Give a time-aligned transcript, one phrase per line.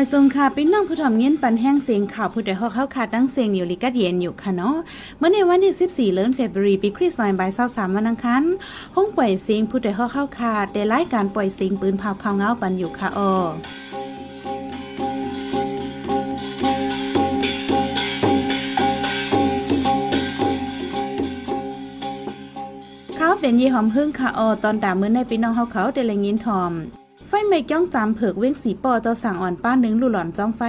[0.00, 4.76] มาทรงค่ะพี่น้องผู้ถ่อมเงี้ยนปันแห้งเสียงข่าวผู้ใดฮอกเข้าขาดดังเสียงอยู่ลิกัดเย็นอยู่ค่ะเนาะ
[5.18, 8.42] เมื่อในวันที่14เดือนเฟบรุรีปีคริสต์ศักราช23วันอังคาร
[8.96, 13.34] ห้องปล่อยเสียงผู้ใดฮอกเข้าขาดได้รายการปล่อยเสียงปืนเผาเผาเงาปันอยู่ค่ะออ
[23.16, 26.74] เขาเป็นยี่หอมพึ่งค่ะออตอนด่ามือในพี่น้องเฮาเขาได้ละยินทอม
[27.30, 30.62] ไฟไม่จ้องจำเผือกเว้งสีปอเจ้าสั่งอ่อนป้าหนึ่งลูหลอนจ้องไฟ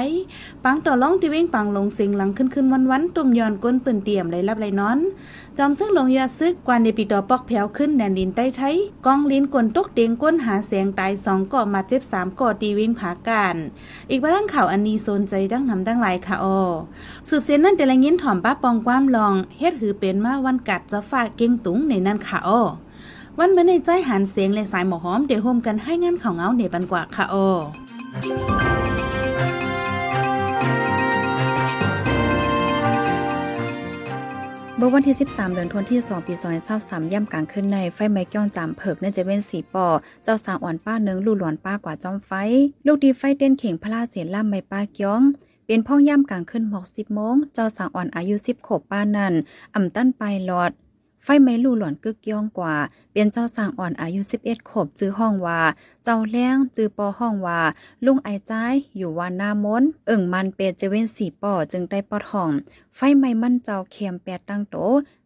[0.64, 5.00] ปังต่อล่องที่เว้งปังลงเสียงหลังขึ้นขึ้นวันวันตุ่มยอนก้นปืนเตี่ยมเลยรับเลยนอน
[5.58, 13.56] จอมซึ่งลงยาซึกกวนในปีดอปอกแผวขึ้นแดนดินใต้ไทยกองลิ้นกลนตกเตียงก้นหาเสียงตายสองก่อมาเจ็บสามก่อตีเวิ่งผาการ
[14.10, 16.60] อีกบ้างข่าวอันนี้โซนใจดังนำดังหลายค่ะออ
[17.30, 22.62] สืบเสียนนั่นแต่ละยินถ่อมป้าปองความลองเฮ็ดหือเป็นมาวันกัดจะฝากเก่งตุงในนั้นค่ะออ
[23.42, 27.36] วันเมื่อในใจหันเสียงและสายหมอหอมเดี๋ยวโฮมกันให้งานข่าวเงาเหนบันกว่าค่ะโอ
[34.78, 36.34] เมื่อวันที่ 13 เดือนธันวาคม2ปี
[36.74, 39.86] 2023ย่ำกลางคืนในไฟไหม้ก้อนจามเผิกเนื่องจะเว้นสีปอ
[40.24, 42.32] เจ้าสาวอ่อนป้าเนึงลู่หลอนป้ากว่าจอมไฟ
[42.86, 45.22] ลูกดีไฟเต้นเข่งพลาเสียล่ำไม่ป้าเกี้ยง
[45.66, 49.34] เป็นพ่อย่ำกลางคืนหมอกสิบโมง เจ้าสาวอ่อนอายุ10ขวบป้านัน
[49.76, 50.72] อ่ำตั้นไปหลอด
[51.24, 52.76] ไฟไหม้ลู่หลอนกึกย่องกว่า
[53.14, 55.62] เป็นเจ้าสางอ่อนอายุ 11 ขบจื้อห้องว่า
[56.04, 57.62] เจ้าแล้งจื้อปอห้องว่า
[58.06, 62.52] ลุงไอจ้ายอยู่วานหน้ามนเอิ่งมันเป็ดจเว้นสีปอจึงได้ปอดห้อง
[62.96, 64.76] ไฟไหม้มันเจ้าเคียมแปดตั้งโต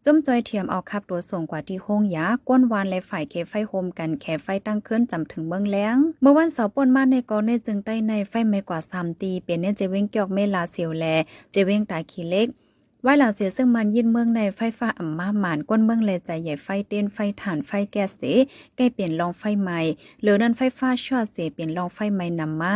[0.06, 11.06] จมจอยเทียมเอาขับตัวส่งกว่าที่ห้องยาก้นวานและฝ่ายเคไฟโฮมกันแคไฟตั้งขึ้นจำถึงเมืองแล้ง เมื่อวันเสาร์ป่นมาในกอเนจึงใต้ในไฟไหม้กว่า3ตีเป็นเนเจเว้งเกียกเมลาเสียวแล
[11.52, 12.48] เจเว้งตาขี้เล็ก
[13.06, 18.24] ว่าหลังเสียซึ่งมันยินเมืองในไฟฟ้าอ่ำมาหมานก้นเมืองเลยใจใหญ่ไฟเต้นไฟถ่านไฟแก๊สเส
[18.76, 19.80] ใกล้เปลี่ยนลองไฟใหม่
[20.22, 22.76] เหลือนั้นไฟฟ้าช็อตเสเปลี่ยนลองไฟใหม่นำมา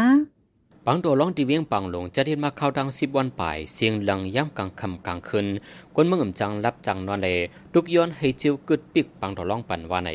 [0.85, 5.47] ปังโดร้องตีเวียงปังหลงจะเห็นมาเข้าดังสิบวันป่ายเสียงหลังย่ำกลางคำกลางคืน
[5.95, 7.37] คนเมืองอ่ำจังรับจังนอนเลย
[7.73, 10.09] ลุกย้อนให้จิวกึดปิกปังโดร้องปั่นว่าใน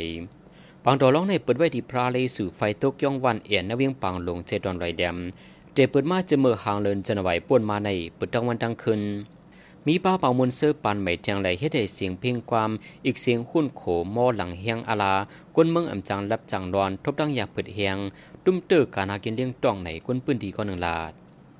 [0.84, 5.16] ปังโดร้องในเปิดไว้ที่พระเลยสู่ไฟตกย่องวันเอียนนเวียงปังหลงเจดอนไรแดม
[5.74, 9.00] เดเปิดมาจะเมื่อหางเลินจะนไหวป่วนมาในเปิดตั้งวันตั้งคืน
[9.88, 12.70] มีป้าเป่ามนเสื้อปันไม่เทียงไหลเฮ็ดให้เสียงเพ่งความ
[13.06, 13.82] อีกเสียงหุ่นโข
[14.14, 15.14] มอหลังเฮียงอาลา
[15.54, 17.96] กวนเมืองอ่ำจังรับจังรอน ทบดังอยากเปิดเฮียง
[18.44, 21.12] ตุ้มเตอการหากินเลี้ยงต้องไหนกวนปื้นดีก็หนึ่งลาด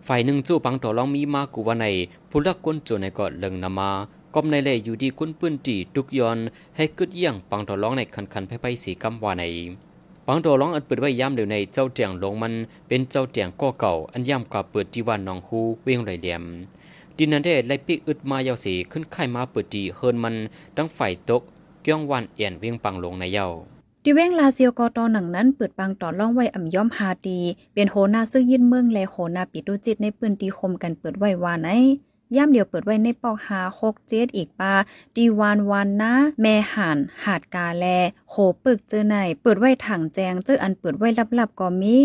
[0.07, 1.87] ฝ่ายหนึ่งจู่ปังต่อรองมีมากูว่าใน
[2.31, 3.91] ผู้ลักก้นโจในก็เลิงนามา
[4.35, 6.39] ก้มในเลยอยู่ดีกุนปื้นตีทุกยอน
[6.77, 9.45] ให้กึดเยี่ยงปังต่อรองในคันคันไปไปสีกำว่าใน
[10.27, 12.53] ปังต่อรองอันเปิดไว้ย่ำเดี๋ยวในเจ้าเตียงลงมัน
[12.89, 16.45] เป็นเจ้าเตียงก็เก่าอันย่ำกว่าเปิดที่วันนองฮูเวียงไรเหลี่ยม
[17.19, 20.35] ดินนันได้ไลปีกอึดมายาสีขึ้นไข่มาเปิดดีเฮินมัน
[20.77, 21.43] ดังไฟตก
[21.83, 23.47] เกี้ยงวันเอียนเวียงปังลงในเยา
[24.05, 27.41] ดิเว้งลาเซียวกอตอหนังนั้นเปิดปังต่อล่องไว้อ่ำย่อมฮาดี
[27.75, 31.71] เป็นโหนาซึ่งยินเมืองแลโหนาปิดุจิตในปืนตีคมกันเปิดไว้วานไหน
[32.37, 34.75] ย่ำเดียวเปิดไว้ในปอกหาหกเจ็ดอีกปา
[35.17, 37.85] ดีวานวานนะแม่หันหาดกาแล
[38.31, 38.35] โห
[38.65, 41.09] ปึกเจอไหนเปิดไว้ถังแจงเจออันเปิดไว้
[41.39, 41.97] ลับๆก็มี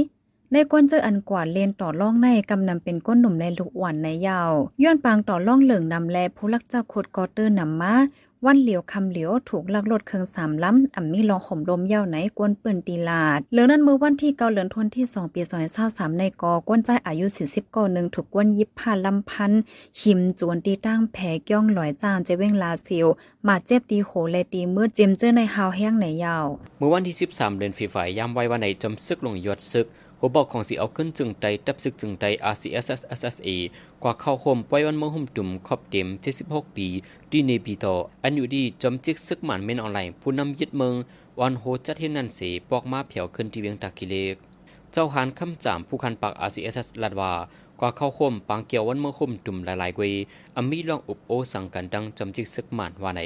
[0.54, 4.52] ในก้นเจออันกว่าเลนต่อล่องในกำนำเป็นก้นหนุ่มในลูกหวันในยาว
[4.84, 7.94] ย้อนปางต่อล่องเหลืองนำแลผู้ลักเจ้าโคดกอเตอร์นำมา
[8.46, 19.52] วันเหลียวคำเหลียวถูกลักรถเครื่องสามล้ำอ่ำมีลองห่มลมเย่าไหนกวนปืนตีลาดเหลือนั้นเมื่อวันที่เกาเหลือนทนที่สองปีซอยเศร้าสามในกอกวนใจอายุสี่สิบกอหนึ่งถูกกวนยิบผ่านลำพัน
[20.02, 21.18] หิมจวนตีตั้งแผ
[21.50, 23.08] ก้องลอยจานเจเว้งลาซิว
[23.48, 26.46] มาเจ็บตีโหและตีมืดเจมเจอในฮาวแห้งในยาว
[26.80, 29.88] เมื่อวันที่13เดือนฝีฝ่ายยามไว้วันในจมซึกลงยอดซึก
[30.20, 33.50] หัวบอกของสีเอาขึ้นจึงไตตับซึกจึงไต RCSS SSA
[34.04, 36.08] กว่าเข้าโฮมปล่อยวันเมื่อหุ่มตุ่มครอบเต็ม
[36.42, 36.88] 76 ปี
[37.32, 37.86] ดีเนปีโต
[38.24, 40.94] อันอยู่ดีจอมจิกซึกหมันเมนออนไลน์ผู้นำยึดเมือง
[41.40, 44.36] วันโฮจัดเห็นนันสีปอกมาเผียวขึ้นที่เวียงตากิเลก
[44.92, 47.32] เจ้าหานคำจามผู้คันปาก RCSS ลัดว่า
[47.80, 50.14] กว่าเข้าโฮมปางเกี่ยววันเมื่อหุ่มตุ่มหลายๆกวย
[50.56, 53.22] อมีลองอุบโอสังกันดังจอมจิกซึกหมันว่าไหน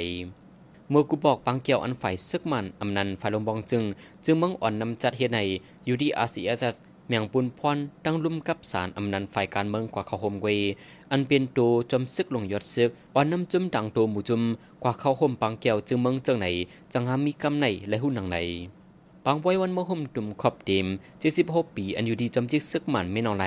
[0.90, 3.84] เมื่อกูบอกปังเกี่ยวอันฝ่ายซึกมันอำนันฝ่ายลงบองจึง
[4.24, 5.38] จึงมืองอ่อนนำจัดเฮใน
[5.88, 6.76] ยูดี RCSS
[7.08, 10.46] เมียงปุนพรดังลุ่มกับสารอำนันฝ่ายการเมืองกว่าเขาโฮมเว
[11.10, 14.42] อันเป็นตัวจมซึกลงยอดซึกอ่อนนำจุมดังตัวหมู่จุม
[14.82, 16.46] กว่าเขาโฮมปังเกี่ยวจึงเมืองจังไหน
[16.92, 18.36] จังหามีกำไหนและหุ่นนังไหน
[19.24, 20.86] ปังไว้วันเมื่อห่มตุ่มขอบเต็ม
[21.30, 23.46] 76ปี อันอยู่ดีจำจิกซึกมันไม่นองไหน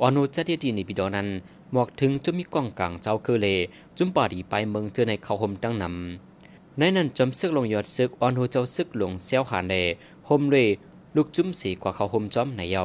[0.00, 1.28] ออโนจัดเฮ็ดดีในปีดอนั้น
[1.72, 3.46] หมอกถึงจะมีกล้องกลางเจ้าคือเล
[3.96, 6.25] จุมปาดีไปเมืองเจอในเขาห่มตั้งนำ
[6.78, 9.74] ในนั้นจำซึกลงยอดซึกออนโฮเจ้าซึกหลงเซลหานเด
[10.26, 10.56] โฮมเร
[11.16, 12.84] ลูกจุ้มสีกว่าเขาโฮมจอมในเยา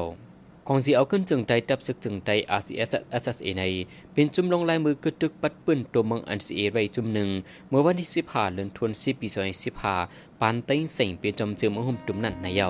[0.68, 2.30] ของสีเอาขึ้นจึงไตตับซึกจึงไต
[2.60, 2.90] RCS
[3.22, 3.64] SSA ใน
[4.14, 7.30] เป็นจุ่มลงลายมือกึดตึกปัดปืนตัวเมืองอันซีเอไรจุ่มหนึ่ง
[7.70, 9.96] เมื่อวันที่สิบห้าเดือนธันวาคมปีสองพันสิบห้า
[10.40, 12.70] ปานเต็งเสียงเป็นจอมเจือมหุ่มตุ่มนั่นในเยา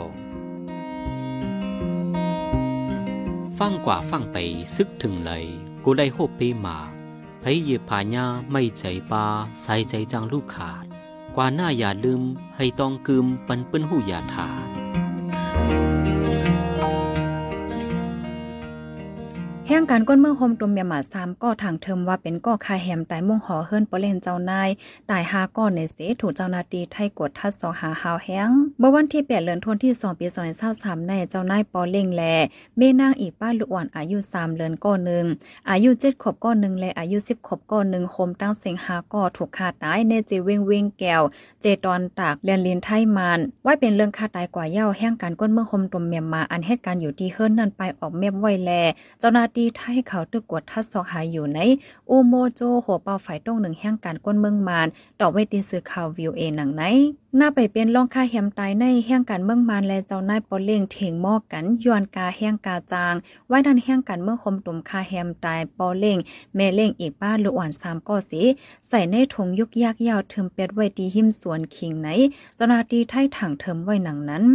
[3.57, 4.37] ฟฟังกว่าฟังไป
[4.75, 5.43] ซึกถึงเลย
[5.83, 6.77] กูได้โฮเปมา
[7.39, 9.25] ไผเหยียบผาญาไม่ใจปา
[9.61, 10.90] ใส่ใจจังลูกขาด
[11.35, 12.21] กว่าหน้าอย่าลืม
[12.57, 14.49] ให้ต้องกึมปันเปิ้นหูอย่าถา
[19.81, 24.69] ดแห่งการก้นเมืองโฮมตุมเมียหมาสามก็ทางเทิมว่าเป็นก่อคาแฮมตายมุ่งหอเฮิรนปเล่นเจ้านาย
[25.11, 28.49] ตายหาก้อนในเสถูกเจ้านาตีไทยกดทัดสอหาหาวแห้ง
[28.79, 30.27] เมื่อวันที่8เดือนธันวาคมที่2ปี
[30.67, 32.23] 2023ในเจ้านายปอเล่งแล
[32.77, 35.25] เมนางอีกป้าลูกอ่อนอายุ3เดือนก้อนหนึ่ง
[35.69, 41.21] อายุ7ขบก้อนหนึ่งและอายุ 10ขบก้อนหนึ่งโฮมตั้งเสียงหาก่อถูกขาตายในเจเวงเวงแก้ว
[41.61, 48.71] เจตอนตากเลียนลินไทยมานไว้เป็นเรื่องคาตายกว่าเย้าแห่งการก้นเมืองโฮมตุมเมียมาอันเหตุการณ์อยู่ที่เฮิรนนั่นไปออกเมียมไว้แล
[49.21, 51.59] เจ้าหน้าที่ไทยเขาตึกกวดทัดสอกหายอยู่ใน
[52.09, 54.87] อูโมโจหัวเป่าฝ่ายต้งหนึ่งแห่งการก้นเมืองมาน
[55.19, 56.83] ดอกไว้ตีสื่อข่าววิวเอหนังไหน
[57.37, 63.15] หน้าไปเป็นรองค่าแฮมตายในแห่งการเมืองมานและเจ้านายปอเล่งเถงหมอกกันยวนกาแห่งกาจาง
[63.47, 66.17] ไว้ดันแห่งการเมืองคมตุ่มค่าแฮมตายปอเล่ง
[66.55, 68.41] แม่เล่งอีกบ้านลูกอ่อนสามก้อสี
[68.87, 72.07] ใส่ในถุงยุกยากยาวเทิมเป็ดไว้ดีหิมสวนคิงไหน
[72.55, 74.45] เจ้านาทีไทยถังเทิมไว้หนังนั้น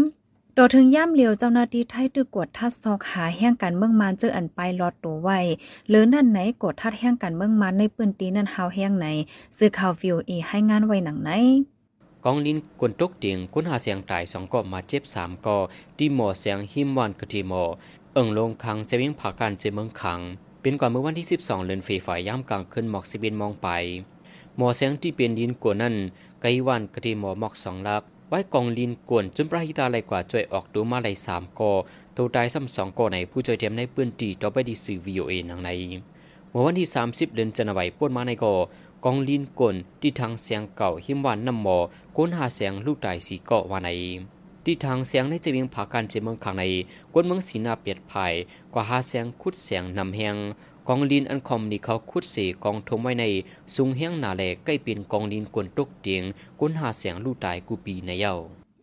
[0.58, 5.38] โดถึงย่ำเหลียวเจ้าหน้าที่ไทยตึกกดทัดซอกหาแห่งการเมืองมานเจออันไปลอดตัวไว้
[5.88, 9.06] หรือนั่นไหนกดทัดแห่งการเมืองมานในปืนตีนั่นหาวแห่งไหน
[9.56, 11.31] ซื้อข่าววิวเอให้งานไว้หนังไหน
[12.25, 15.56] กองลินกวนตกเตียงกุนหาเสียงตายสองก็มาเจ็บสามก็
[15.99, 17.62] ดีหมอเสียงหิมวันกะทีหมอ
[18.14, 20.20] เอิงลงคังจะวิ่งผ่าการเจเมืองคัง
[20.61, 23.69] เป็นก่อนเมื่อวันที่ 12เดือนเฟฝ่ายย่ำกลางขึ้นหมอกสิบินมองไป
[24.56, 25.94] หมอเสียงที่เป็นลินกวนนั่น
[26.41, 31.73] ไกวันกะทีหมอหมอกสองลัก ไว้กองลินกวนจนประหิตาไหลกว่าจ่วยออกดูมาไหลสามกอ
[32.17, 35.70] ตัวตายซ้ำสองกอในผู้จ่วยเทียมในปืนตีต่อไปดีสื่อวีโอเอหนังใน
[36.50, 38.55] เมื่อวันที่ 30 เดือนจันทร์ป่วนมาในกอ
[39.05, 41.78] กองลินกวนที่ทางเสียงเก่าหิมวันน้ำหมอ
[42.17, 43.90] ก้นหาเสียงลูกตายสีเกาะวาใน
[44.64, 46.64] ที่ทางเสียงในจะวิ่งผาการเจเมืองขังใน
[47.12, 48.32] กวนเมืองสีนาเปียดภาย
[48.75, 50.37] กว่าหาเสียงคุดเสียงนำแหง
[50.88, 53.25] กองลินอันคอมนี่เขาคุดเสกองทมไว้ใน
[53.75, 56.23] สุงเฮียงหนาแหลใกล้เป็นกองลินกวนตกเตียง
[56.61, 58.35] ก้นหาเสียงลูกตายกูปีในเย้า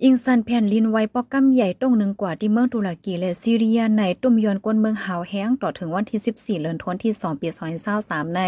[0.05, 7.47] อิงซันแผ่นลินไว้ปอกกำใหญ่ตรงหนึ่งกว่าที่เมืองตุรกีและซีเรียในตุ่มยอนกวนเมืองหาวแห้งต่อถึงวันที่ 14เดือนธันวาคมที่2ปี
[7.91, 8.41] 2023ใน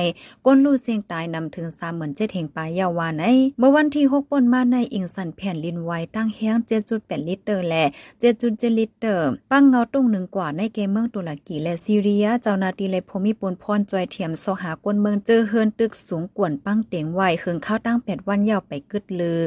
[0.46, 1.68] ก้นลู่เสียงตายนำถึง
[2.00, 3.24] 37เหงปลายยาวาใน
[3.60, 6.56] เมื่อวันที่ 6 ปนมาในอิงซันแผ่นลินไว้ตั้งแห้ง
[6.92, 7.84] 7.8 ลิตร และ
[8.32, 9.08] 7.7 ลิตร
[9.52, 19.42] ปังเงาตรงหนึ่งกว่าในเกมเมืองตุรกีและซีเรีย เจ้าหน้าที่และภูมิปนพรจอยเทียมโซหากวนเมืองเจอเฮิรนตึกสูงกวนปังเตียงไว้เฮิงเข้าตั้ง8วันยาวไปกึดลือ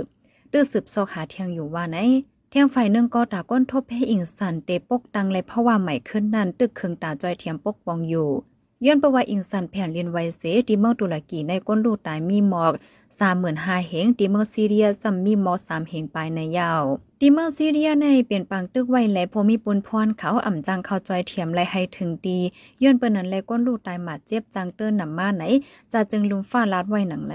[0.52, 1.98] ตื้อสืบโซหาเทียงอยู่ว่าไหน
[2.50, 8.30] เทียงฝ่ายหนึ่งก็ตาก้นทบให้อิงสันเตปกตังเลยเพราะว่าใหม่ขึ้นนั่นตึกเคืองตาจอยเทียมปกปองอยู่
[8.84, 12.72] ย้อนประว่าอิงสันแผ่นเรียนไวเสดีเมืองตุรกีในก้นลูกตายมีหมอก
[13.18, 16.82] สามหมื่นห้าเหงดีเมืองซีเรียซัมมีหมอกสามเหงปลายในยาว
[17.20, 22.38] ดีเมืองซีเรียในเปลี่ยนปังตึกไวและพมีปุนพรเขาอ่ำจังเข้าจอยเทียมแลให้ถึงดี
[22.82, 25.42] ย้อนเปิ้นนั้นแลก้นลูกตายหมาเจ็บจังเติ้นนำมาไหน
[25.92, 27.34] จะจึงลุมฟ้าลาดไว้หนังไหน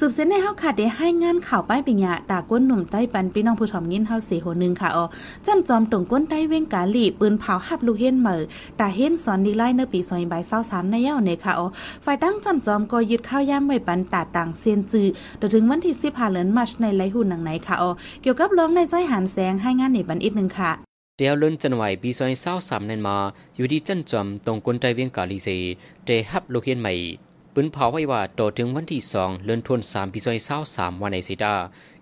[0.00, 5.04] สืบเส้นในเฮาค่ะได้ให้งานข่าวป้ายปิญญาตาก้นหนุ่มใต้ปันพี่น้องผู้ชมยินเฮาเสียโหนึงค่ะอ๋อ
[5.46, 8.42] จันจอมตรงก้นใต้เว้งกาลีปืนเผาหับลูกเห็นเหมอ
[8.80, 11.66] ตาเห็นสอนดีไล่เนปีซอยใบเศร้าสามในเย้าในค่ะอ๋อ
[12.04, 15.06] ฝ่ายตั้งจันจอมก็ยึดข้าวย่ำไว้ปันตาต่างเซียนจือ
[15.40, 17.90] จนถึงวันที่สิบห้าเดือนมาชในไลหุ่นหนังไหนค่ะอ๋อ
[18.22, 20.70] เกี่ยวกับร้องในใจหันแสงให้งานในบันอีกหนึ่งค่ะ
[21.18, 23.16] เดียวเลื่อนจันไหวปีซอยเศร้าสามนันมา
[23.56, 25.48] อยู่ที่จันจอมตรงกลไตเวียงกาลีเซ
[26.04, 26.94] เตฮับลเคียนใหม่
[27.54, 31.54] ปืนเผาไว้ว่าต่อถึงวันที่สองเลื่อนทวนสามปีซอยเศร้าสามวันในสิดา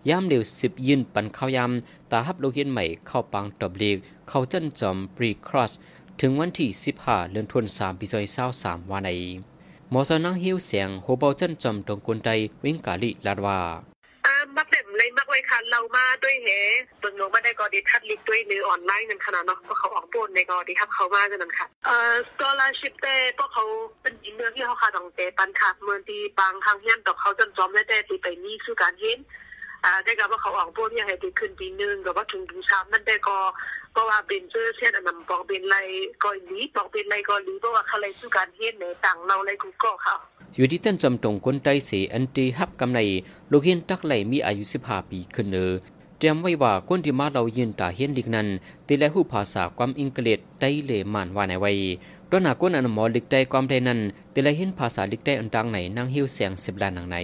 [0.08, 3.96] ย่ำเร็วสิบยืนปันเข้ายำตาฮับโลเฮียนใหม่เข้าปังตบเลีก
[4.28, 5.72] เข้าจันจอมปรีครอส
[6.20, 9.10] ถึงวันที่สิบห้าเลื่อนทวนสามปีซอยเศร้าสามวันใน
[9.90, 13.58] หมอสนังหิวเสียงโฮเบาจันจอมตรงกลไตเวียงกาลีลาดว่า
[15.70, 16.49] เรามาด้วยเห
[17.00, 23.64] เบิ่งลงมาได้กอดีทัดลิกด้วยหรือออนไลน์นั่นขนาดเนาะเพราะเขาออกโปนในกอดีทับเขามาจังนั้นค่ะเอ่อสกอลาชิพเต้พวกเขา
[24.02, 29.18] เป็นอีเมืองที่เขาคาดองเตปันค่ะเมืองที่บางทางเฮียนดอกเขาจนจอมได้แต่ตีไปนี่คือการเห็น
[29.85, 33.37] อ่าได้กับว่าเขาออกโปนเนี่ยให้ตีขึ้นปีนึงกับว่าถึงถึงชามนั่นได้ก็
[33.96, 35.76] เพราะว่าเป็นเจอเช่นอันนั้นบอกเป็นไร
[36.22, 40.16] ก็ลีบอกเป็นไรก็ลีเพราะว่าเขาเลยสู้การเห็นในต่างเราเลยกูก็ค่ะ
[40.56, 43.00] อยู่ที่จันจำตรงคนใต้เสอันตีฮับกำใน
[43.50, 45.72] ลูกเฮียนตักไหลมีอายุ15ปีขึ้นเนอ
[46.18, 48.48] เตรียมไว้ว่าคนที่มาเรายืนตาเฮียนลิกนั้น
[48.86, 51.72] ตีและหูภาษาความอังกฤษได้เลมานว่าในไว้
[52.30, 54.00] ด้วยหนาก้นอันหมอลิกได้ความได้นั้น
[54.34, 57.16] ตีและเห็นภาษาลิกได้อันดังไหนนางหิวเสียงสิบล้านหนังใน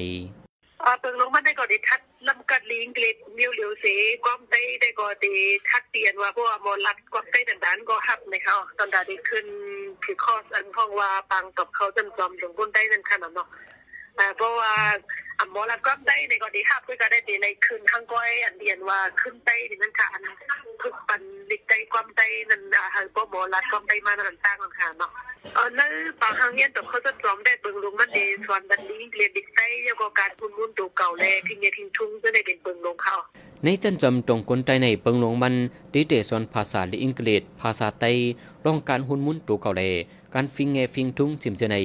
[0.80, 3.86] เอ่าเปิงลงมันได้ก็ได้ทัด ลำกัดลิงเกล็ดเลี้ยวเหลียวเส
[4.24, 5.32] ก้อมได้ได้ก็ได้
[5.68, 9.46] ทัดเตียนว่าเพราะว่ามอลัดก้อมได้ดันดานก็หับนะคะตอนดาได้ขึ้น
[10.04, 13.48] คือคอสอันพ้องว่าปังกับเขาจำจอมถึงก้นได้นั่นขนาดเนาะ
[14.18, 14.72] อ่าเพราะว่า
[15.38, 20.22] อันมอลัดก้อมได้ในก็ได้ฮับก็ได้ด้ในขึ้นทั้งก้อยอันเดียนว่าขึ้นได้นี่นั่นค่ะอัน
[20.82, 25.10] ทุกปันลิกได้ความได้นั่นอ่าให้บ่มอลัดก้อมได้มานั่นต่างกันค่ะเนาะ
[25.54, 33.16] เออนั่นบางครั้งเนี่ยตกเขาจะจอมได้เบิ่งลงมันดีส่วนดันลิงเกล็ดดิกได้แล้วก็การพุ่นมุ่นตัวเก่าแลทิ้งเนี่ยทิ้งทุ่งจะได้เป็นเบิ่งลงเขา
[33.64, 35.54] ในจันจำตรงคนใต้ในเปิงหลงมัน
[35.92, 38.10] ดีเดส่วนภาษาละอังกฤษภาษาไต้
[38.64, 39.82] รองการหุนมุนตัวเก่าเล
[40.34, 41.76] การฟิงเงฟิงทุงจิมเจใน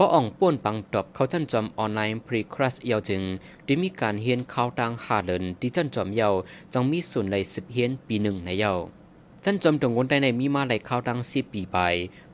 [0.00, 3.22] ป้ออ่องป้วนปังตอบเขาจันจอมออนไลน์พรีครัสเยาวจึง
[3.64, 6.34] ได้มีการเฮียนข่าวต่างหาเดินที่จันจอมเยาว
[6.72, 8.78] จังมีส่วนในสิบเฮียนปีหนึ่งในเยาว
[9.44, 11.78] จันจอมตรงคนใต้ในมีมาหลข่าวต่างสิบปีไป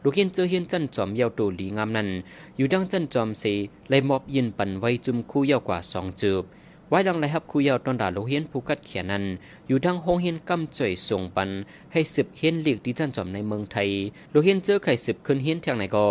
[0.03, 2.09] ลูกเฮียนเจอเฮียนจันจอมเยาวตัวหลีงามนั้น
[2.57, 3.45] อยู่ดังจันจอมเส
[3.89, 6.45] เลยมอบยินปันไว้จุมคู่เยาวกว่าสองจูบ
[6.89, 9.25] ไว้ดังไรครับคุยาวตอนด่าโลกเฮียนผู้กัดเขียนนั้น
[9.69, 11.51] อยู่ทางห้องเฮียนกำจ่อยส่งปัน
[11.93, 13.89] ให้สิบเฮียนหลีกที่ท่านจอมในเมืองไทย
[14.31, 16.05] โลกเฮียนเจอไข่สิบขึ้นเฮียนแทงไหนก็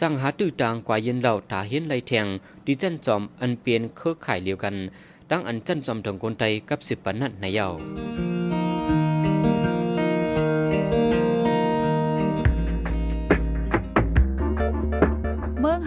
[0.00, 2.26] จังหาตื้อตางกว่าเย็นเหล่าตาเห็นไหลแทง
[2.66, 4.74] ดิจันจอมอันเปลี่ยนเครือข่ายเดียวกัน
[5.30, 7.66] ดังอันจันจอมถึงคนไทยกับสิบปันนั้นในเยา
[8.36, 8.37] เ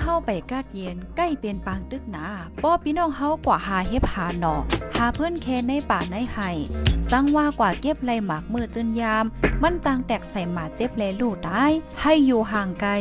[0.01, 2.25] เฮาไปกาดเย็นใกล้เป็นปางตึกหนา
[2.63, 4.55] ป้อพี่น้องเฮากว่าหาเฮ็บหาหนอ
[4.95, 6.49] หาเพื่อนแค่ในป่าในไห่
[7.09, 9.25] สังว่ากว่าเก็บไรหมากมือจนยาม
[9.61, 11.65] มันจังแตกใส่หมาเจ็บแลลูกได้
[12.01, 12.91] ให้อยู่ห่างไกล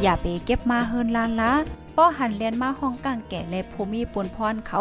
[0.00, 1.52] อย่าไปเก็บมาเฮินลานละ
[1.96, 4.80] ป้อหันเลียนมาห้องกลางแก่และภูมิปนพรเขา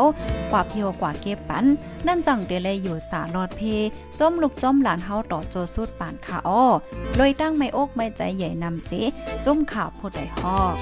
[0.52, 1.66] กว่าเพียวกว่าเก็บปัน
[2.08, 3.62] นั่นจังเดเลยอยู่สาลอดเพ
[4.20, 6.66] จมลูกจมหลานเฮาต่อโจสุดป่านขาอ้อ
[7.16, 8.92] เลยตั้งไม่อกไม่ใจใหญ่นำเส
[9.46, 10.76] จมข่าวผู้ใดฮอก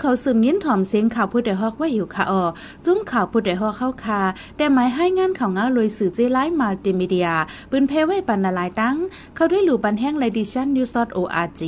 [0.00, 2.42] เขาสืบยินถ่อมเสียงข่าวผู้ใดฮอกว่าอยู่ค่ะออ
[2.84, 4.20] จุ้มข่าวผู้ใดฮอกเข้าคา
[4.56, 7.28] แต่หมายให้งานข่าวง้าลุยสื่อเจไลฟ์มัลติมีเดีย
[7.70, 8.96] ปืนเพไว้ปันนาลายตั้ง
[9.34, 11.62] เขาได้หลู่บันแห้ง Edition News org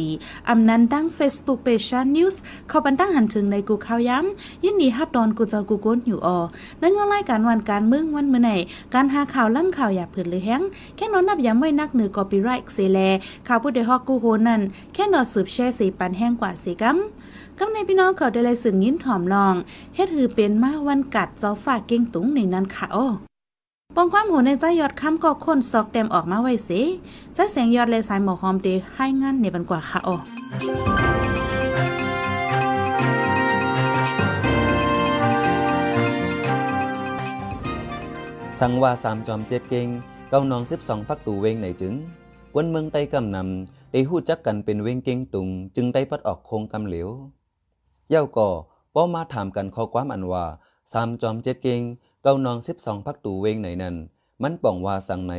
[0.49, 2.37] อำนันตั้ง Facebook Page News
[2.68, 6.38] เขาบันตั้งหันถึงในกูข่าวย้ำยินดีฮับดอนกูเจ้ากูโกนอยู่ออ
[6.78, 8.50] ในเงารายการวันการเมืองวันเมื่อไหน
[8.94, 10.62] การหาข่าวล่ำข่าวอย่าเผิดหรือแห้ง
[10.96, 12.99] แค่นอนนับย้ำไว้นักเหนือกอปีไรต์เซแล
[13.49, 14.60] ข่าวผู้ใดฮอกกูโหนั่น
[14.94, 16.99] แค่นอสืบแช่สีปันแห้งกว่าสีกัม
[17.62, 19.55] กำในพี่น้องเขาได้เลยสืบยิ้นถ่อมลอง
[19.95, 23.07] เฮ็ดหือเป็นมาวันกัดเจ้าฝากเก่งตุงในนั้นค่ะโอ้
[23.97, 26.81] ปองความโหในใจยอดคำก็คนซอกเต็มออกมาไว้สิ
[27.35, 30.14] ใจแสงยอดเลยสายหมอหอมเดให้งานในบันกว่าค่ะโอ้
[38.59, 39.88] สังว่าสามจอมเจ็ดเก่ง
[40.31, 41.95] เก้านองสิบสองพักตูเวงไหนจึง
[42.52, 47.11] กวนเมืองไต้กำนำได้หู้จักกันเป็นเวงเก่งตุง จึงได้พัดออกโคงกำเหลว
[48.11, 48.50] เย้าก่อ
[48.95, 50.45] ป้อมาถามกันข้อความอันว่า
[50.93, 51.81] สามจอมเจ็ดเก่ง
[52.23, 53.97] เก้านองสิบสองพักตูเวงไหนนั้น
[54.43, 55.35] มันป่องว่าสังใน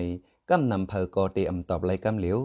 [0.50, 2.40] กำนำเพอกอเตอำตอบไรกำเหลียว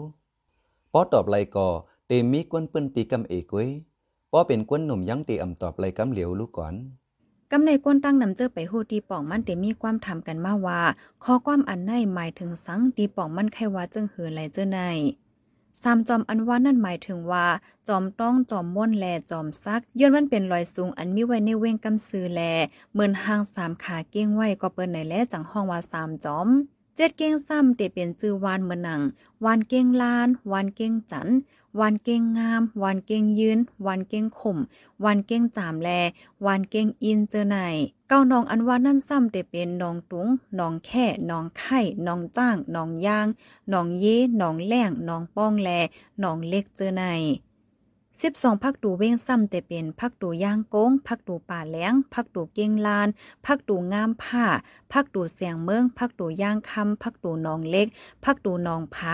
[0.93, 1.67] ป้อตอบไรก่อ
[2.07, 3.69] เตมีกวนเปิ้นตีกำเอกเว้ย
[4.31, 6.73] ป้อเป็นกวนหนุ่มยังเตอำตอบไรกำเหลียวลูกก่อน
[7.51, 10.81] กำในก้นตั้งนำเจอไปโหตีป่องมันเตมีความทำกันมาว่า
[11.23, 14.79] ข้อความอันในหมายถึงสังตีป่องมันไขว่าจึงเหือไหลเจอใน
[15.81, 17.47] สามจอมอันว่านั่นหมายถึงว่า
[17.87, 22.41] จอมต้องจอมม่วนแลจอมซักย้อนมันเป็นรอยสูงอันมีไว้ในเว้งกำซือแล
[22.91, 26.47] เหมือนหางสามขาเก้งไว้ก็เปิ้นในแลจังห้องว่าสามจอม
[26.95, 29.01] เจ็ดเก้งซ้ำเตเป็นจือวานเมือหนัง
[29.45, 31.27] วานเก้งลาน วานเก้งจัน
[31.79, 34.57] วันเก้งงาม วันเก้งยืน วันเก้งข่ม
[35.05, 35.89] วันเก้งจามแล
[36.45, 37.57] วันเก้งอินเจอไหน
[38.07, 40.27] เก้าน้องอันว่านั่นซ้ำแต่เป็นน้องตุง
[40.59, 43.27] น้องแค่น้องไข่น้องจ้างน้องย่าง
[43.71, 45.69] น้องเย่น้องแหล่งน้องป้องแล
[46.23, 47.03] น้องเล็กเจอไหน
[48.23, 53.07] สิบสองพักดูเว้งซ้ำแต่เป็นพักดูย่างโก้งพักดูป่าแหลงพักดูเก้งลาน
[53.45, 54.45] พักดูงามผ้า
[54.93, 57.87] พักดูเสียงเมืองพักดูย่างคำพักดูนองเล็ก
[58.25, 59.13] พักดูนองผา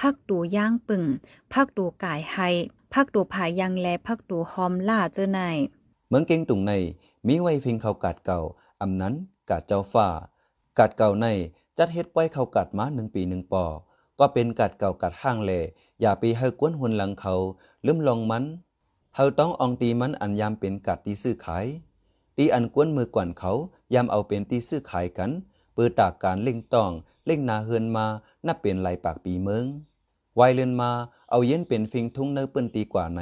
[0.00, 1.04] พักดูย่างปึ่ง
[1.52, 2.36] พักดูก่ายไฮ
[2.94, 5.40] พักดูผายังแลพักดูหอมล่าเจอไหน
[6.08, 6.72] เมืองเก่งตุงใน
[7.26, 8.40] มีไว้เพียงเขากาดเก่า
[8.80, 9.14] อำนั้น
[9.50, 10.08] กาดเจ้าฟ้า
[10.78, 11.26] กาดเก่าใน
[11.78, 13.64] จัดเฮ็ดไว้เขากาดมาหนึ่งปีหนึ่งปอ
[14.20, 15.52] ก็เป็นกาดเก่ากาดห้างแล
[16.00, 17.34] อย่าไปให้กวนหุนหลังเขา
[17.86, 18.44] ลืมลองมัน
[19.14, 21.66] เฮาต้องอองตีมันอันยามเป็นกาดตีซื้อขาย
[22.36, 23.52] ตีอันกวนมือกวนเขา
[23.94, 25.30] ยามเอาเป็นตีซื้อขายกัน
[25.74, 26.90] เปิดตากการเล่งต้อง
[27.26, 28.06] เล่งนาเฮือนมา
[28.46, 29.64] นับเป็นลายปากปีเมือง
[30.36, 30.90] ไวเลือนมา
[31.30, 33.20] เอาเย็นเป็นฟิงทุ่งเนื้อเปิ้นตีกว่าใน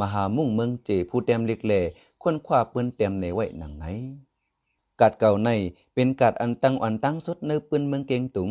[0.00, 1.80] มหามุ่งเมืองเจผู้แต้มเล็กแหล่
[2.22, 3.84] ควรคว้าเปิ้นแต้มในไว้หนังไหน
[5.00, 5.50] กาดเก่าใน
[5.94, 8.50] เป็นกาดอันตั้งอันตั้งสดเนื้อเปิ้นเมืองเกงตุง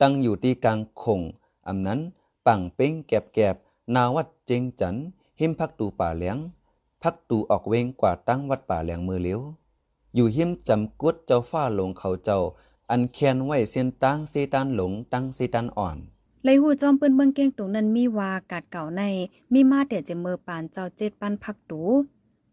[0.00, 1.20] ตั้งอยู่ที่กลางคง
[1.66, 2.00] อำนั้น
[2.46, 3.56] ปังเป้งแกบแกบ
[3.94, 4.96] นาวัดเจงจัน
[5.40, 6.38] หิมพักตูป่าเหลียง
[7.02, 9.40] พักตูออกเวงกว่าตั้งวัดป่าเหลียงมือเลี้ยว
[10.14, 12.38] อยู่หิมจำกุดเจ้าฟ้าหลงเขาเจ้า
[12.90, 15.96] อันแคนไว้เสียนตั้งเซตันหลงตั้งเซตันอ่อน
[16.44, 19.02] เลยหูจอมปืนเมืองเก้งตรงนั้นมีวากัดเก่าใน
[19.52, 21.82] มีมาเดียเจมเมือปานเจ้าเจ็ดปันพักตู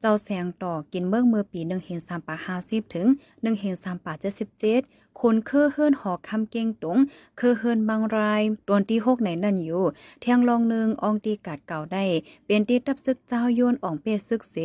[0.02, 3.08] เจ้าแสงต่อกินเมือเมื่อปีหนึ่งเห็นสามป่าห้าสิบถึง
[3.42, 4.82] หนึ่งเห็นสามป่าเจ็ดสิบเจ็ด
[5.22, 6.98] คนเคอเฮิรนหอคำเก้งตง
[7.38, 9.86] เคอเฮิรนบางรายตวนที่หกในนั่นอยู่
[10.22, 12.06] เทียงลองหนึ่งองตีกัดเก่าได้
[12.46, 14.56] เป็นที่ตับซึกเจ้าโยนอ่องเปซึกเส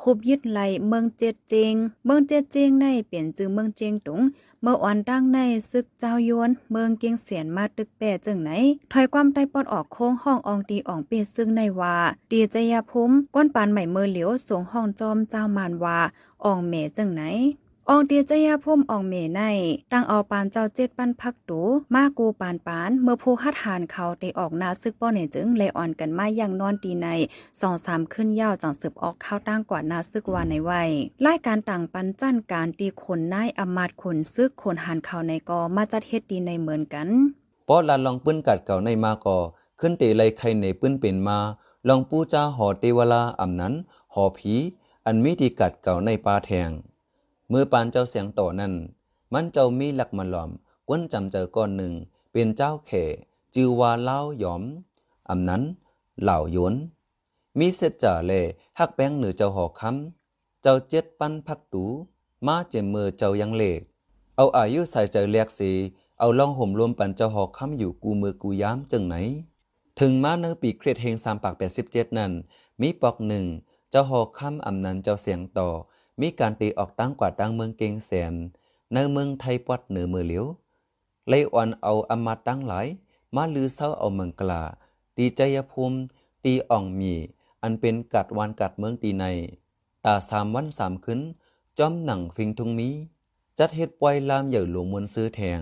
[0.00, 1.74] คบยึดไหลเมืองเจ็ดเจง
[2.06, 4.20] เมืองเจ็ดเจงในเปลี่ยนจือเมืองเจงตง
[4.62, 5.38] เมื่ออ่อนตั้งใน
[5.70, 8.50] ซึกเจ้าโยนเมืองเกียงเสียนมาตึกแปะจึงไหน
[8.92, 11.96] ถอยความใต้ปอดออกโค้งห้องอองตีอ่องเปียซึ่งในว่า
[12.30, 15.98] ตีจยาพุ่มก้นปานใหม่เมือเหลียวสงห้องจอมเจ้ามานว่า
[16.44, 17.22] อ่องเมจึงไหน
[17.92, 19.42] อองเตียจยาพุ่มอองเมใน
[19.92, 21.60] ตั้งเอาปานเจ้าเจ็ดปันพักตู
[21.94, 27.08] มากูปานปานเมื่อผู้ฮัดหานเขาเตออกนาซึกป้อเนจึงเลยอ่อนกันมาอย่างนอนตีใน
[27.60, 30.82] สองสามขึ้นยาวจังสืบออกข้าวตั้งกว่านาซึกวาในไว้
[31.26, 37.08] รายการต่างปันจั่นการตีคนนายอมาตย์ขนซึกคนหันเขาในกอมาจัดเฮ็ดดีในเหมือนกัน
[37.68, 39.38] ปอลานลองปื้นกัดเก่าในมาก่อ
[39.80, 41.38] ขึ้นเตไลใครในปื้นเป็นมา
[41.88, 43.74] ลองปู้จ้าหอเตวลาอำนั้น
[44.14, 44.54] หอผี
[45.06, 46.70] อันมีที่กัดเก่าในปลาแทง
[47.52, 48.72] มื่อปานเจ้าเสียงต่อนั้น
[49.32, 50.50] มันเจ้ามีหลักมาหลอม
[50.88, 51.92] ก้นจำเจอก้อนหนึ่ง
[52.32, 52.90] เป็นเจ้าเข
[53.54, 54.62] จือว่าเล่าหยอม
[55.28, 55.62] อำนั้น
[56.22, 56.74] เหล่าหยน
[57.58, 58.32] มีเสจจ่าเล
[58.78, 61.84] หักแป้งเหนือเจ้าหอคำเจ้าเจ็ดปันพักตู
[62.46, 63.80] มาเจมมือเจ้ายังเลก
[64.36, 65.70] เอาอายุใส่ใจเลียกสี
[66.18, 69.16] เอาล่องห่มรวมปันเจ้าหอกค้ำอยู่กูมือกูย้ามจึงไหน
[70.00, 72.32] ถึงมาเนื้อปีเครดเฮงสามปากแปดสิบเจ็ดนั้น
[72.80, 73.46] มีปอกหนึ่ง
[73.90, 75.68] เจ้าหอกค้ำอำนันเจ้าเสียงต่อ
[76.20, 78.34] มีการตีออกตั้งกว่าตั้งเมืองเกงแสน
[78.92, 80.46] ในเมืองไทยปอดเหนือมือเหลียว
[81.28, 82.86] ไลอ่อนเอาอำมาตั้งหลาย
[83.34, 84.62] มาลือเศร้าเอาเมืองกลา
[85.16, 85.96] ตีใจยภูมิ
[86.44, 87.14] ตีอ่องมี
[87.62, 89.24] อันเป็นกัดวานกัดเมืองตีใน
[90.04, 91.20] ตาสามวันสามคืน
[91.78, 92.88] จอมหนังฟิงทุงมี
[93.58, 95.60] จัดเฮ็ดปล่อยลามเหยื่อหลวงมวลซื้อแทง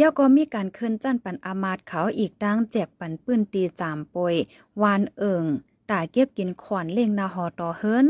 [0.00, 4.34] ยาก็มีการเคลื่อนจันปันอามาตย์เขาอีกดังแจกปันปื้นตีจามปวย
[4.82, 5.44] วานเอิง
[5.90, 8.06] ตาเก็บกินขวานเล่งนาหอต่อเฮิรน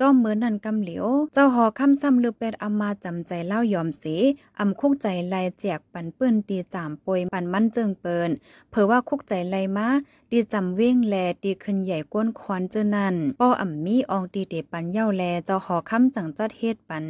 [0.00, 4.16] จอมเหมือนนันกำเหลียว เจ้าหอคำซ้ำลือเป็ดอามาจำใจเล่ายอมเสี
[4.58, 8.30] อำคุกใจไลแจกปันเปื้นตีจามปวยปันมันเจิงเปิน
[8.70, 9.88] เผอว่าคุกใจไลมา
[10.30, 17.04] ดีจำเว้งแลดีขึ้นใหญ่ก้นควันเจอนันป้ออ่ำมีอองตีเดปันเย้าแลเจ้าหอคำจังจัดเฮ็ดปัน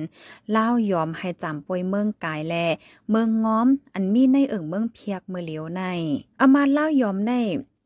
[0.51, 2.55] เล่ายอมให้จำปวยเมืองกายแล
[3.11, 5.83] เมืองง้อม อันมีในเอิ่งเมืองเพียกเมื่อเหลียวใน
[6.41, 7.33] อามาเล่ายอมใน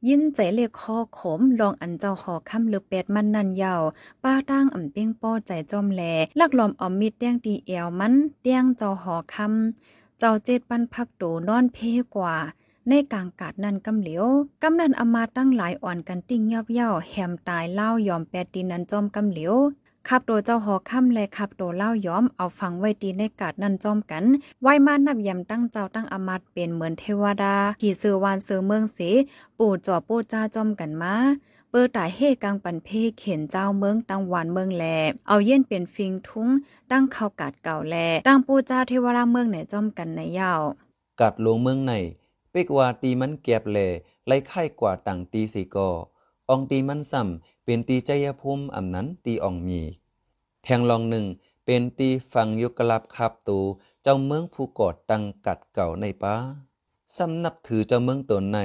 [0.09, 3.83] ยินใจเลขคอขมลองอันเจ้าหอคำหรือเป็ดมันนันยาว
[4.23, 6.03] ป้าตั้งอ่ำเป้งป้อใจจอมแล
[6.39, 11.79] ลักลอมอมมีดเดียงตีเอวมันเดียงเจ้าหอคำเจ้าเจ็ดปันพักโตนอนเพ
[12.17, 12.37] กว่า
[12.89, 14.27] ในกลางกาดนันกำเหลียว
[14.63, 19.55] กำนันอมาตั้งหลายอ่อนกันติ้งยับเย่าแหมตายเล่ายอมแปดตีนันจอมกำเหลียว
[20.09, 24.25] ขับโดเจ้าหอค่ำและขับโดเล่าย้อมเอาฟังไว้ตีในกาดนั่นจอมกัน
[24.63, 28.99] ไว้มานับยำตั้งเจ้าตั้งอมาตเป็นเหมือนเทวดาขี่เสือวานเสือเมืองเส
[29.59, 31.15] ปู่จ่อปู่จ้าจอมกันมา
[31.71, 34.85] เปิดตาเฮกลางปันเพเข็นเจ้าเมืองตั้งหวานเมืองแล
[35.29, 36.49] เอาเย็นเป็นฟิงทุ้ง
[36.91, 40.63] ตั้งเข้ากาดเก่าแล ตั้งปู่จ้าเทวราเมืองไหนจอมกันในยาว
[41.21, 41.93] กัดหลวงเมืองใน
[42.51, 43.79] เปกว่าตีมันแก็บแล
[44.27, 45.91] ไล่ไข่กว่าต่างตีสีกอ
[46.51, 49.81] อองตีมันซ้ำเป็นตีใจยภูมิอำนั้นตีอ่องมี
[50.63, 51.27] แทงลองหนึ่ง
[51.65, 53.59] เป็นตีฟังยุกลับคาบตู
[54.03, 56.35] เจ้าเมืองผู้กอดตังกัดเก่าในป้า
[57.17, 58.59] สำนับถือเจ้าเมืองตนใน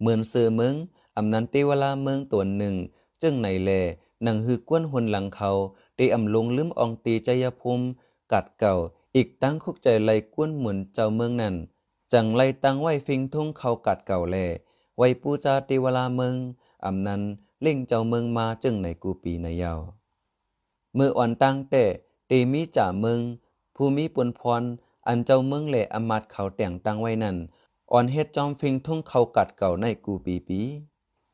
[0.00, 0.74] เหมือนเสือเมือง
[1.16, 2.74] อำนั้นเวลาเมืองตัวหนึ่ง
[3.22, 3.70] จึงในแล
[4.22, 5.50] หนังฮือกวนหนหลังเขา
[5.96, 7.84] ได้อำลงลืมอองตีใจยภูมิ
[8.32, 8.74] กัดเก่า
[9.16, 11.54] อีกตั้งคุกใจไล่กวนเหมุนเจ้าเมืองนั้น
[12.12, 14.36] จังไล่ตั้งไว้ฟิงทุ่งเขากัดเก่าแล
[14.98, 16.34] ไว้ปูจาติวลาเมือง
[16.86, 17.22] อำนั้น
[17.62, 19.80] เล่งเจ้าเมืองมาจึงในกูปีในยาว
[20.94, 21.84] เมื่ออ่อนตั้งแต่
[22.26, 23.20] เตมีจ่าเมือง
[23.76, 24.62] ผู้มีปนพร
[25.06, 27.36] อันเจ้าเมืองแหล่อมัดเขาแต่งตั้งไว้นั่น
[27.92, 30.60] อ่อนเฮ็ดจอมฟิงทุ่งเขากัดเก่าในกูปีปี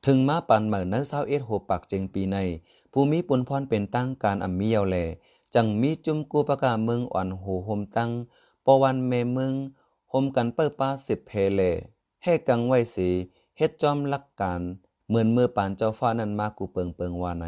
[0.07, 2.38] ถึงมาปันเหมือนเนื้อเศร้าเอ็ดโหปักเจงปีใน
[2.93, 4.97] ผู้มีปนพรเป็นตั้งการอัมมีเยาวแล
[5.55, 8.11] จังมีจุมกูประกาเมืองอ่อนโหโฮมตั้ง
[8.67, 9.55] ปวันเมเมือง
[10.11, 11.61] โฮมกันเปิ้ป้าสิบเพเล
[12.25, 13.09] ให้กังไว้สี
[13.59, 14.61] เฮ็ดจอมลักการ
[15.09, 17.47] เหมือนเมื่อปานเจ้าฟ้านั้นมากูเปิงเปิงว่าไหน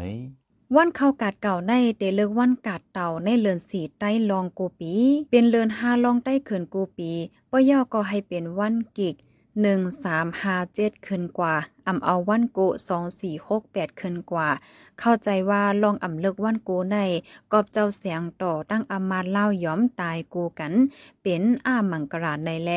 [0.75, 4.93] วันเข้ากาดเก่าในเดเลิกวันกาดเต่าในเลือนสีใต้ลองกูปี
[5.31, 7.11] เป็นเลือนห้าลองใต้เขินกูปี
[7.51, 9.15] ป้อย่อก็ให้เป็นวันกิก
[9.61, 11.55] หนึ่งสามห้าเจ็ดขึ้นกว่า
[11.87, 14.49] อ่ำเอาวันโกสองสี่หกแปดขึ้นกว่า
[14.99, 16.97] เข้าใจว่าลองอ่ำเลิกวันโกใน
[17.51, 20.73] กอบเจ้าเสียงต่อตั้งอามาเล่าย้อมตายกูกัน
[21.21, 22.71] เป็นอ้ามังกราในแล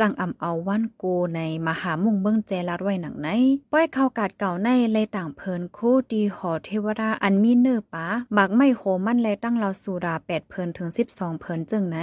[0.00, 1.04] จังอำเอาวันโก
[1.36, 3.28] ในมหามุงเบิ่งแจลัดไว้หนังใน
[3.72, 5.78] ป้อยเข้ากาดเก่าในเลยต่างเพินโค
[6.12, 11.98] ดีหอเทวดาอันมีเนื้อปาหมักไม่โหมันและตั้งเราสุรา8เพินถึง12เพินจึงไหน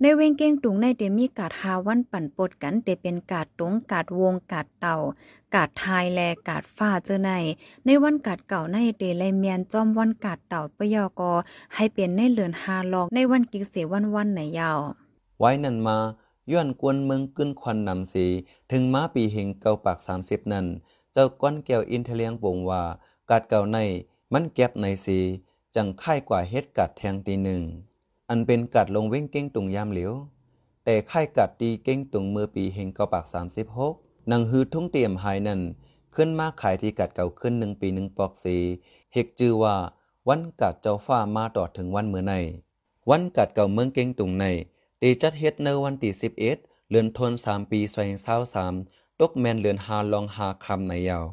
[0.00, 4.96] ในเวงเก้งตุงในเดมีกาดหาวันปั่นปดกันเดเป็นกาดตุงกาดวงกาดเต่า
[5.54, 7.30] กาดทายแลกาดฟ้าเจอใน
[7.84, 11.32] ในวันกาดเก่าในเดไลเมียนจอมวันกาดเต่าปยอกอ
[11.74, 14.80] ให้เป็นในเลือนหาลอกในวันกิกเสวันวันไหนยาว
[15.38, 15.98] ไว้นั่นมา
[16.52, 18.26] ย้อนกวนเมืองกึ้นควันนำสี
[18.72, 20.66] ถึงม้าปีเฮงเก่าปากสามสิบนั้น
[21.12, 22.82] เจ้าก้อนแก้วอินเทเลียงบ่งว่า
[23.30, 23.78] กาดเก่าใน
[24.32, 25.18] มันแก็บในสี
[25.76, 27.62] จังค่ายกว่าเฮ็ดกัดแทงตีหนึ่ง
[28.28, 30.12] อันเป็นกัดลงเว้งเก้งตุงยามเหลียว
[30.84, 33.94] แต่ค่ายกัดตีเก้งตุงเมื่อปีเฮงเก่าปากสามสิบหก
[34.30, 35.60] นางฮือทุ่งเตรียมหายนั้น
[36.14, 38.56] ขึ้นมาขายที่กัดเก่าขึ้นหนึ่งปีหนึ่งปอกสี
[39.12, 39.76] เฮกจือว่า
[40.28, 42.34] วันกัดเจ้าฟ้ามาตอดถึงวันเมื่อใน
[43.10, 44.44] วันกัดเก่าเมืองเก้งตุงใน
[45.02, 46.36] ตีจัดเฮ็ดในวันที่11
[46.90, 47.80] เดือนธันวาคมปี
[48.50, 51.26] 2023ตกแม่นเดือนหาลองหาคำในยาว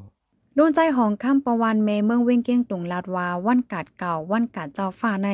[0.57, 5.29] โดนใจของข้ามประวันเมเมืองเว้งเก้งตุงลาดวาวันกาดเก่าวันกาดเจ้าฟ้าใน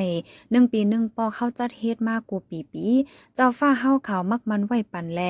[0.51, 2.85] หนึ่งปีหนึ่งปอเข้าจัดเฮ็ดมากกูปีปี
[3.35, 5.21] เจ้าฟ้าเฮาขาวมักมันไหวปันแล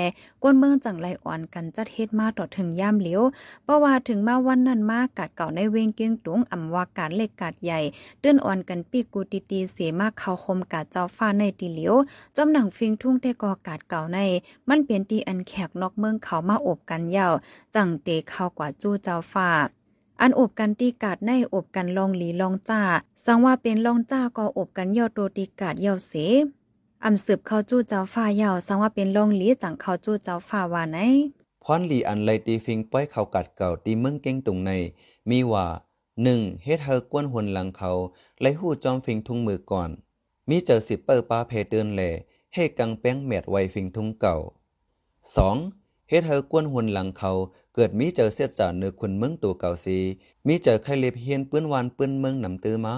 [0.43, 3.21] ก้นเมืองจังไรอ่อนกันจัดเฮ็ดมาต่อถึงย่ามเหลียว
[3.63, 7.80] เพราะว่าถึงมาวันนั้นมากาดเก่าในเว้งเก้งตุงอำว่ากาดเล็กกาดใหญ่
[8.19, 11.95] เตื้นอ่อนกันปีกูตีตีเสียมากเขาคมกาดเจ้าฟ้าในตีเหลียว
[12.36, 14.17] จอมหนังฟิงทุ่งแต่กอกาดเก่าใน
[14.69, 17.34] มันเปลี่ยนตีอันแขกนอกเมืองเขามาอบกันยาว
[17.75, 19.49] จังเตเข้ากว่าจู้เจ้าฟ้า
[20.21, 22.81] อันอบกันตีกาดในอบกันลองหลีลองจ้า
[23.25, 26.13] สังว่าเป็นลองจ้าก็อบกันย่อโตตีกาดเย่อเส
[27.05, 30.97] อำสืบเข้าจู้เจ้าฟ้าย่าสังว่าเป็นลองหลีจังเข้าจู้เจ้าฟ้าว่าไหน
[31.63, 34.71] พรหลีอันไลตีฟิงป้อยเขากัดเก่าตีเมืองเก้งตุงใน
[35.29, 35.67] มีว่า
[36.15, 36.63] 1.
[36.63, 37.91] เฮ็ดเธอกวนหนหลังเขา
[38.41, 39.89] ไลหู้จอมฟิงทุ่งมือก่อน
[40.49, 42.10] มีเจอสิบเปิดปลาเพเตือนแหล่
[42.53, 44.36] ให้กังแป้งแมดไวฟิงทุ่งเก่า
[45.23, 46.10] 2.
[46.10, 47.31] เฮ็ดเธอกวนหนหลังเขา
[47.75, 49.97] เกิดมีเจอเสียจาเนื้อคุณเมืองตัวเก่าสี
[50.47, 52.95] มีเจอไข่เล็บเฮียนปื้นวานปื้นเมืองนำตื้อมา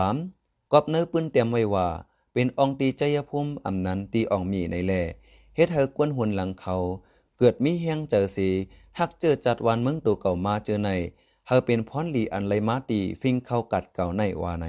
[0.00, 0.72] 3.
[0.72, 1.88] กอบเนื้อปื้นเตรียมไว้ว่า
[2.32, 5.02] เป็นองตีใจยภูมิอำนั้นตีอองมีในแล่
[5.54, 6.76] เฮ็ดเธอกวนหุนหลังเขา
[7.38, 8.48] เกิดมีแห้งเจอสี
[8.98, 10.90] หักเจอจัดวานเมืองตัวเก่ามาเจอใน
[11.46, 14.66] เฮาเป็นพรหลีอันไลมาตีฟิงเข้ากัดเก่าในว่าไหน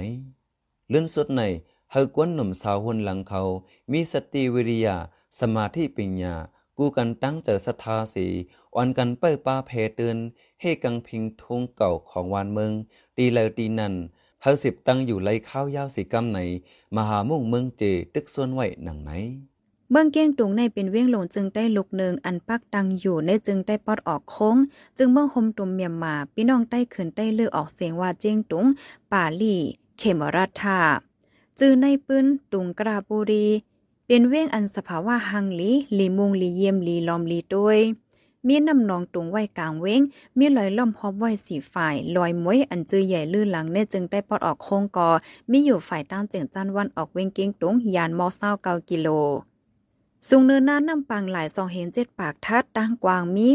[0.89, 1.41] เลื่อนสุดใน
[1.91, 3.41] เฮากวนหนุ่มสาวหุนหลังเขา
[3.91, 4.95] มีสติวิริยา
[5.39, 6.36] สมาธิปัญญา
[6.77, 8.27] กูกันตั้งเจอศรัทธาสี
[8.77, 10.17] อ่อนกันเป้ป้าเพเตือน
[10.61, 12.71] ให้กังพิงทุงเก่าของวานเมือง
[13.17, 13.93] ตีแล้วตีนัน
[14.41, 16.39] เฮาสิบตั้งอยู่ไรข้าวยาวสีกำไหน
[16.95, 19.11] มหามุ่งเมืองเจตึกส่วนไหวหนังไหน
[19.91, 24.57] เมืองเก้งตุงในเป็นเวียงหลงจึงได้ลุกหนึ่งอันปักตังอยู่ในจึงได้ปอดออกโค้ง
[24.97, 28.65] จึงเมืองหมตุมเมียมมาพี่น้องใต้ขืนใต้เลือออกเสียงว่าเจียงตุง
[29.11, 29.59] ป่าลี่
[29.97, 30.79] เขมรัฐา
[31.59, 33.47] จือในปืนตุงกราบุรี
[34.07, 37.79] เป็นเวียงอันสภาวะหังลีลีมุงลีเยี่ยมลีลอมลีด้วย
[38.47, 40.01] มีน้ำนองตุงไว้กลางเว้ง
[40.38, 45.10] มีลอยล่อมพอบไว้สีฝ่าย ลอยมวยอันจือใหญ่ลื่นหลังในจึงได้ปอดออกโค้งกอ
[45.51, 49.07] มีอยู่ฝ่ายตั้งเจียงจันวันออกเว้งเก้งตุงยานมอเศร้าเกากิโล
[50.27, 53.49] สูงเนินหน้านำปังหลายสองเห็นเจ็ดปากทัดดังกวางมี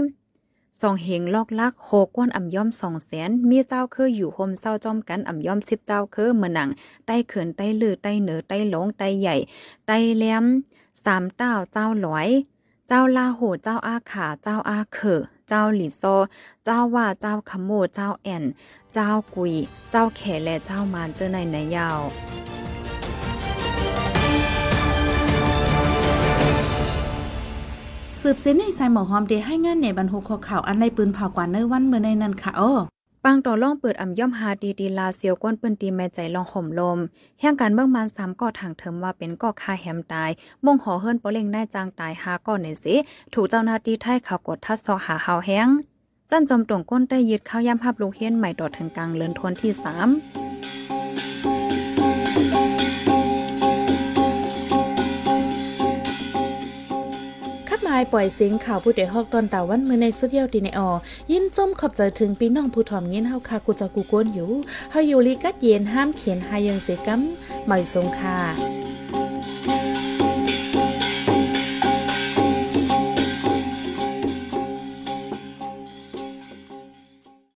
[0.80, 6.68] สองเฮงลอกลักโหกวนอ่ำย่อมสองแสนมีเจ้าคืออยู่โฮมเศร้าจอมกันอ่ำย่อมสิบเจ้าคือเมือหนัง
[7.06, 9.36] ใต้เขินใต้ลือใต้เหนือใต้หลงใต้ใหญ่
[9.86, 10.44] ใต้แหลม
[11.04, 12.28] สามเต้าเจ้าหลอย
[12.94, 16.02] จ้าลาโหเจ้าอาขา เจ้าอาเขอเจ้าหลีโซ
[16.64, 18.44] เจ้าว่า เจ้าขโมเจ้าแอน
[18.94, 19.54] เจ้ากุย
[19.90, 22.00] เจ้าแขและเจ้ามานเจอในไหนยาว
[28.20, 32.72] สืบเส้นในสายหมอหอมเดให้งานในบรรทุกข่าวอันในปืนเผากว่าเนื้อวันเมื่อในนั้นค่ะอ้อ
[33.26, 36.98] ปังต่อล่องเปิดอ่ำย่อมหาดีดีลาเซียวก้นปืนตีแม่ใจลองห่มลม
[37.40, 40.30] แห่งการเบื้องมันสามก่อทางเทิมว่าเป็นก่อคาแหมตาย
[40.64, 42.94] มงหอเฮิรนปอเล่งได้จางตายหาก่อนในสิ
[43.34, 45.68] ถูกเจ้าหน้าที่ไทยเขากดทัดซอกหาหาแห้ง
[46.30, 60.90] จันจอมตรงก้นได้ยึดข้าวย่ำภาพลูกเฮียนใหม่ดอดถึงกลางเลือนทวนที่สามายปล่อยเสียงข่าวผู้ใดฮอกตอนตาวันเมื่อในสุดเยาวดีในออ
[61.32, 64.50] ยินจมขอบใจถึงพี่น้องผู้ถ่อมยินเฮาคากูจะกูกวนอยู่
[64.90, 67.20] เฮาอยู่ลีกัดเย็นห้ามเขียนหายังเสกัม
[67.66, 69.21] ไม่สงค่ะ